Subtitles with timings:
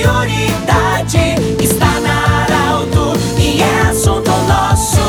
[0.00, 1.18] prioridade
[1.62, 5.00] está na Arauto e é assunto nosso.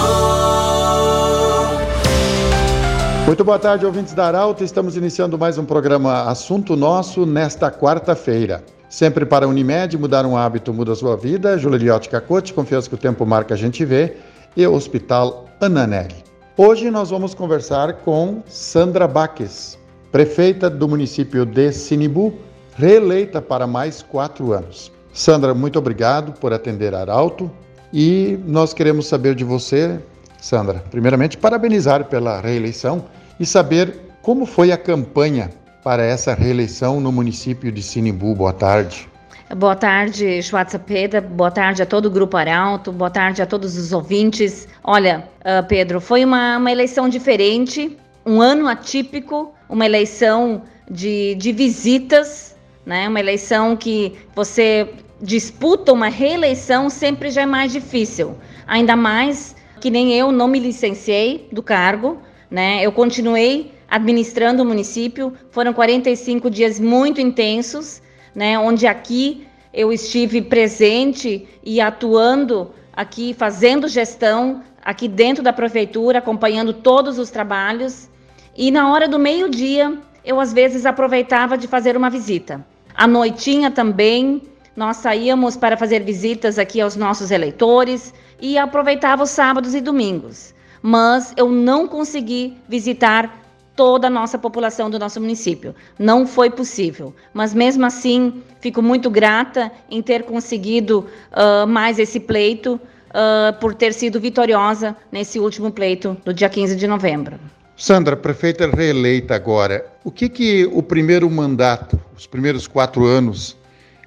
[3.25, 4.65] Muito boa tarde, ouvintes da Arauto.
[4.65, 8.61] Estamos iniciando mais um programa Assunto Nosso nesta quarta-feira.
[8.89, 11.57] Sempre para a Unimed, mudar um hábito muda a sua vida.
[11.57, 14.17] Juliote Cacote, confiança que o tempo marca a gente vê.
[14.57, 16.15] E o Hospital Ananelli.
[16.57, 19.79] Hoje nós vamos conversar com Sandra Baques,
[20.11, 22.33] prefeita do município de Sinibu,
[22.81, 24.91] reeleita para mais quatro anos.
[25.13, 27.51] Sandra, muito obrigado por atender Arauto
[27.93, 29.99] e nós queremos saber de você,
[30.41, 33.05] Sandra, primeiramente parabenizar pela reeleição
[33.39, 35.51] e saber como foi a campanha
[35.83, 38.33] para essa reeleição no município de Sinimbu.
[38.33, 39.07] Boa tarde.
[39.55, 41.21] Boa tarde, Schwarza Pedra.
[41.21, 42.91] Boa tarde a todo o Grupo Arauto.
[42.91, 44.67] Boa tarde a todos os ouvintes.
[44.83, 51.51] Olha, uh, Pedro, foi uma, uma eleição diferente, um ano atípico, uma eleição de, de
[51.51, 52.50] visitas,
[52.85, 53.07] né?
[53.07, 58.35] Uma eleição que você disputa uma reeleição sempre já é mais difícil.
[58.65, 62.85] Ainda mais que nem eu não me licenciei do cargo, né?
[62.85, 65.33] Eu continuei administrando o município.
[65.51, 68.01] Foram 45 dias muito intensos,
[68.33, 68.57] né?
[68.57, 76.73] Onde aqui eu estive presente e atuando aqui, fazendo gestão aqui dentro da prefeitura, acompanhando
[76.73, 78.09] todos os trabalhos.
[78.55, 82.65] E na hora do meio-dia, eu às vezes aproveitava de fazer uma visita.
[82.93, 84.41] À noitinha também,
[84.75, 90.53] nós saíamos para fazer visitas aqui aos nossos eleitores e aproveitava os sábados e domingos.
[90.81, 93.39] Mas eu não consegui visitar
[93.75, 95.75] toda a nossa população do nosso município.
[95.97, 97.13] Não foi possível.
[97.33, 102.79] Mas mesmo assim, fico muito grata em ter conseguido uh, mais esse pleito,
[103.11, 107.39] uh, por ter sido vitoriosa nesse último pleito do dia 15 de novembro.
[107.81, 113.57] Sandra, prefeita reeleita agora, o que que o primeiro mandato, os primeiros quatro anos,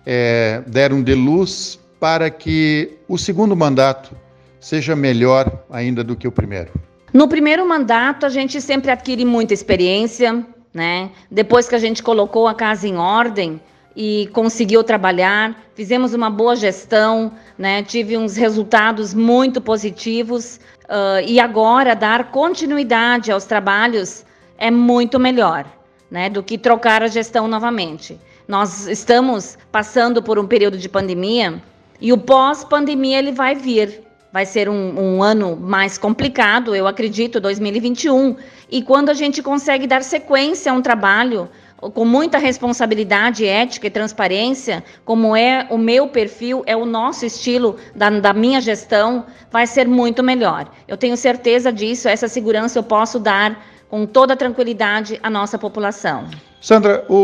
[0.07, 4.17] é, deram de luz para que o segundo mandato
[4.61, 6.71] seja melhor ainda do que o primeiro?
[7.12, 11.11] No primeiro mandato, a gente sempre adquire muita experiência, né?
[11.29, 13.61] Depois que a gente colocou a casa em ordem
[13.97, 17.83] e conseguiu trabalhar, fizemos uma boa gestão, né?
[17.83, 24.25] Tive uns resultados muito positivos uh, e agora dar continuidade aos trabalhos
[24.59, 25.67] é muito melhor,
[26.11, 28.19] né, do que trocar a gestão novamente.
[28.47, 31.62] Nós estamos passando por um período de pandemia
[32.00, 34.03] e o pós-pandemia ele vai vir.
[34.33, 38.37] Vai ser um, um, ano mais complicado, eu acredito, 2021.
[38.69, 41.49] E quando a gente consegue dar sequência a um trabalho
[41.79, 47.77] com muita responsabilidade, ética e transparência, como é o meu perfil, é o nosso estilo
[47.95, 50.71] da, da, minha gestão, vai ser muito melhor.
[50.89, 56.27] Eu tenho certeza disso, essa segurança eu posso dar com toda tranquilidade à nossa população.
[56.61, 57.15] Sandra, o,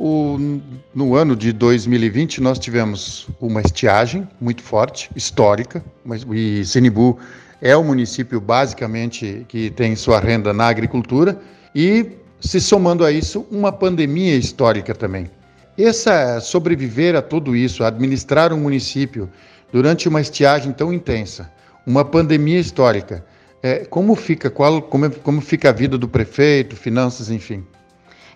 [0.00, 0.60] o,
[0.94, 7.18] no ano de 2020 nós tivemos uma estiagem muito forte, histórica, mas, e Senibu
[7.60, 11.38] é o município basicamente que tem sua renda na agricultura
[11.74, 15.30] e se somando a isso, uma pandemia histórica também.
[15.76, 19.30] Essa sobreviver a tudo isso, administrar um município
[19.72, 21.50] durante uma estiagem tão intensa,
[21.86, 23.24] uma pandemia histórica,
[23.62, 27.64] é, como fica qual, como, como fica a vida do prefeito, finanças, enfim?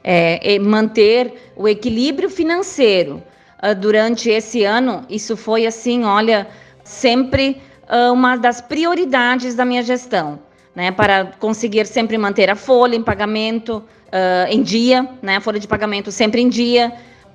[0.04, 3.22] É, é manter o equilíbrio financeiro
[3.62, 6.48] uh, durante esse ano, isso foi assim, olha,
[6.82, 10.40] sempre uh, uma das prioridades da minha gestão
[10.74, 13.78] né, para conseguir sempre manter a folha em pagamento
[14.08, 16.92] uh, em dia, né, a folha de pagamento sempre em dia,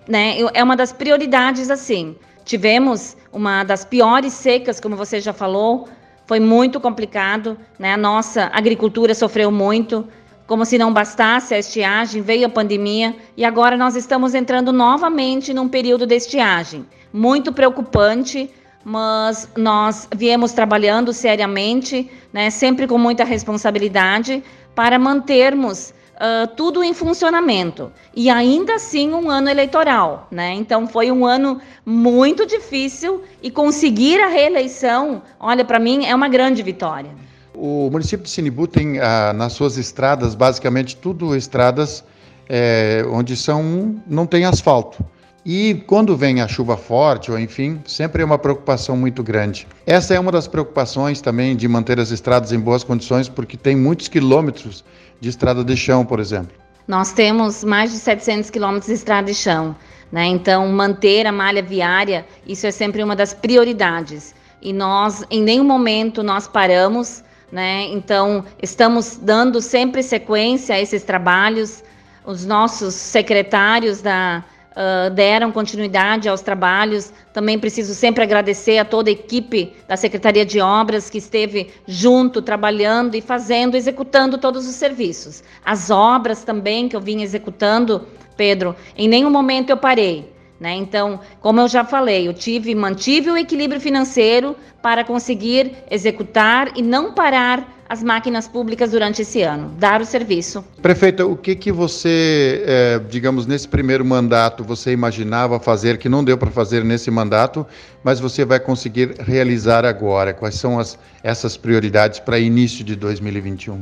[0.07, 2.15] né, é uma das prioridades assim.
[2.43, 5.87] Tivemos uma das piores secas, como você já falou,
[6.25, 10.07] foi muito complicado, né, a nossa agricultura sofreu muito,
[10.47, 15.53] como se não bastasse a estiagem, veio a pandemia e agora nós estamos entrando novamente
[15.53, 16.85] num período de estiagem.
[17.11, 18.49] Muito preocupante,
[18.89, 24.41] mas nós viemos trabalhando seriamente, né, sempre com muita responsabilidade,
[24.73, 27.91] para mantermos uh, tudo em funcionamento.
[28.15, 30.29] E ainda assim um ano eleitoral.
[30.31, 30.53] Né?
[30.53, 36.29] Então foi um ano muito difícil e conseguir a reeleição, olha, para mim é uma
[36.29, 37.11] grande vitória.
[37.53, 42.05] O município de Sinibu tem ah, nas suas estradas, basicamente tudo estradas
[42.47, 45.03] é, onde são não tem asfalto.
[45.49, 49.65] E quando vem a chuva forte, ou enfim, sempre é uma preocupação muito grande.
[49.85, 53.73] Essa é uma das preocupações também de manter as estradas em boas condições, porque tem
[53.73, 54.83] muitos quilômetros
[55.21, 56.51] de estrada de chão, por exemplo.
[56.85, 59.73] Nós temos mais de 700 quilômetros de estrada de chão,
[60.11, 60.25] né?
[60.25, 64.35] Então, manter a malha viária, isso é sempre uma das prioridades.
[64.61, 67.85] E nós, em nenhum momento, nós paramos, né?
[67.85, 71.85] Então, estamos dando sempre sequência a esses trabalhos.
[72.25, 74.43] Os nossos secretários da
[74.77, 77.11] uh, deram continuidade aos trabalhos.
[77.33, 82.41] Também preciso sempre agradecer a toda a equipe da Secretaria de Obras que esteve junto,
[82.41, 85.43] trabalhando e fazendo, executando todos os serviços.
[85.65, 88.07] As obras também que eu vim executando,
[88.37, 90.31] Pedro, em nenhum momento eu parei.
[90.59, 90.73] Né?
[90.73, 96.81] Então, como eu já falei, eu tive, mantive o equilíbrio financeiro para conseguir executar e
[96.81, 100.63] não parar as máquinas públicas durante esse ano, dar o serviço.
[100.81, 106.23] Prefeita, o que, que você, é, digamos, nesse primeiro mandato, você imaginava fazer que não
[106.23, 107.65] deu para fazer nesse mandato,
[108.03, 110.33] mas você vai conseguir realizar agora?
[110.33, 113.81] Quais são as, essas prioridades para início de 2021?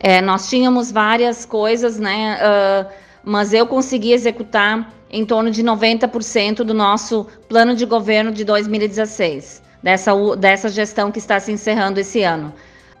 [0.00, 2.38] É, nós tínhamos várias coisas, né?
[2.40, 8.44] Uh, mas eu consegui executar em torno de 90% do nosso plano de governo de
[8.44, 12.52] 2016, dessa, dessa gestão que está se encerrando esse ano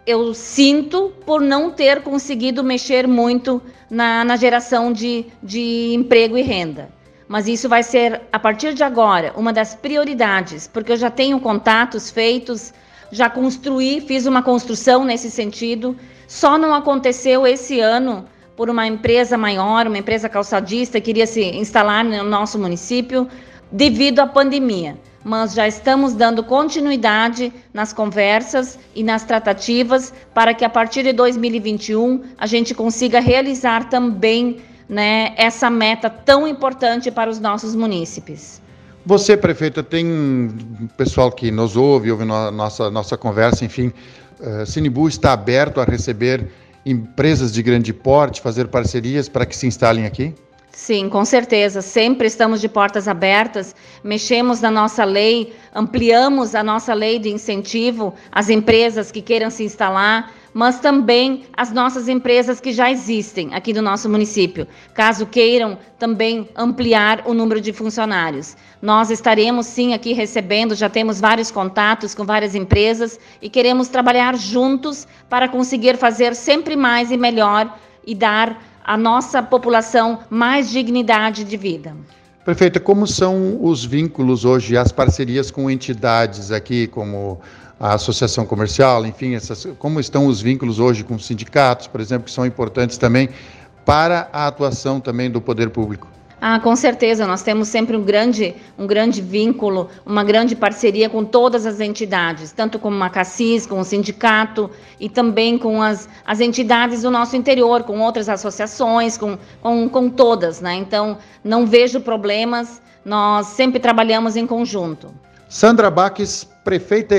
[0.06, 6.42] eu sinto por não ter conseguido mexer muito na, na geração de, de emprego e
[6.42, 6.88] renda.
[7.28, 11.40] Mas isso vai ser, a partir de agora, uma das prioridades, porque eu já tenho
[11.40, 12.74] contatos feitos,
[13.10, 15.96] já construí, fiz uma construção nesse sentido.
[16.26, 18.26] Só não aconteceu esse ano
[18.56, 23.28] por uma empresa maior, uma empresa calçadista, que queria se instalar no nosso município
[23.70, 30.64] devido à pandemia mas já estamos dando continuidade nas conversas e nas tratativas para que
[30.64, 34.58] a partir de 2021 a gente consiga realizar também
[34.88, 38.60] né, essa meta tão importante para os nossos munícipes.
[39.04, 40.48] Você, prefeita, tem
[40.96, 43.92] pessoal que nos ouve, ouve nossa, nossa conversa, enfim,
[44.38, 46.46] uh, Sinibu está aberto a receber
[46.86, 50.34] empresas de grande porte, fazer parcerias para que se instalem aqui?
[50.72, 51.82] Sim, com certeza.
[51.82, 58.14] Sempre estamos de portas abertas, mexemos na nossa lei, ampliamos a nossa lei de incentivo
[58.32, 63.72] às empresas que queiram se instalar, mas também as nossas empresas que já existem aqui
[63.72, 68.56] do nosso município, caso queiram também ampliar o número de funcionários.
[68.80, 74.36] Nós estaremos sim aqui recebendo, já temos vários contatos com várias empresas e queremos trabalhar
[74.36, 81.44] juntos para conseguir fazer sempre mais e melhor e dar a nossa população mais dignidade
[81.44, 81.94] de vida.
[82.44, 87.40] Prefeita, como são os vínculos hoje, as parcerias com entidades aqui, como
[87.78, 92.32] a associação comercial, enfim, essas, como estão os vínculos hoje com sindicatos, por exemplo, que
[92.32, 93.28] são importantes também
[93.84, 96.08] para a atuação também do poder público?
[96.44, 101.24] Ah, com certeza, nós temos sempre um grande, um grande vínculo, uma grande parceria com
[101.24, 104.68] todas as entidades, tanto com a Cassis, com o sindicato
[104.98, 110.10] e também com as, as entidades do nosso interior, com outras associações, com, com, com
[110.10, 110.74] todas, né?
[110.74, 115.14] Então, não vejo problemas, nós sempre trabalhamos em conjunto.
[115.48, 117.14] Sandra Baques, prefeita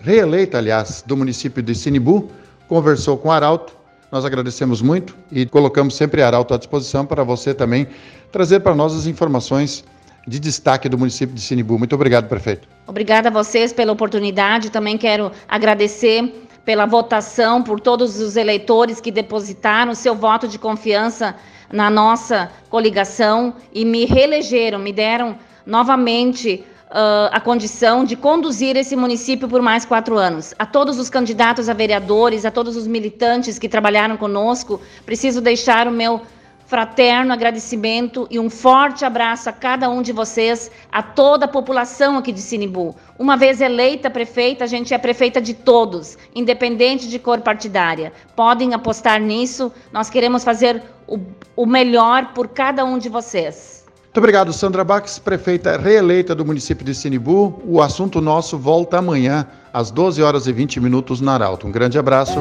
[0.00, 2.28] reeleita, aliás, do município de Sinibu,
[2.66, 3.83] conversou com Arauto.
[4.14, 7.88] Nós agradecemos muito e colocamos sempre Arauto à disposição para você também
[8.30, 9.84] trazer para nós as informações
[10.24, 11.76] de destaque do município de Sinibu.
[11.76, 12.68] Muito obrigado, prefeito.
[12.86, 14.70] Obrigada a vocês pela oportunidade.
[14.70, 16.32] Também quero agradecer
[16.64, 21.34] pela votação, por todos os eleitores que depositaram seu voto de confiança
[21.72, 26.64] na nossa coligação e me reelegeram, me deram novamente
[26.94, 30.54] uh, a condição de conduzir esse município por mais quatro anos.
[30.56, 35.88] A todos os candidatos a vereadores, a todos os militantes que trabalharam conosco, preciso deixar
[35.88, 36.22] o meu
[36.66, 42.16] fraterno agradecimento e um forte abraço a cada um de vocês, a toda a população
[42.16, 42.96] aqui de Sinibu.
[43.18, 48.12] Uma vez eleita prefeita, a gente é prefeita de todos, independente de cor partidária.
[48.34, 51.18] Podem apostar nisso, nós queremos fazer o,
[51.54, 53.73] o melhor por cada um de vocês.
[54.14, 57.60] Muito obrigado, Sandra Bax, prefeita reeleita do município de Sinibu.
[57.66, 61.66] O assunto nosso volta amanhã, às 12 horas e 20 minutos, na Arauto.
[61.66, 62.38] Um grande abraço.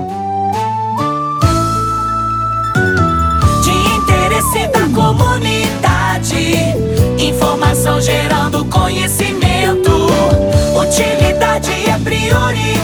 [4.94, 6.36] comunidade.
[7.18, 9.90] Informação gerando conhecimento.
[10.80, 12.83] Utilidade é prioridade.